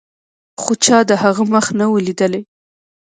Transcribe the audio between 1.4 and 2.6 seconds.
مخ نه و لیدلی.